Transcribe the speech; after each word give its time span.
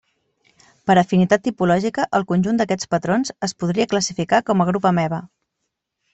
Per 0.91 0.95
afinitat 1.01 1.43
tipològica, 1.47 2.05
el 2.21 2.25
conjunt 2.31 2.57
d'aquests 2.63 2.91
patrons 2.95 3.33
es 3.49 3.55
podria 3.61 3.89
classificar 3.93 4.43
com 4.51 4.67
a 4.67 4.69
grup 4.73 4.91
ameba. 4.95 5.23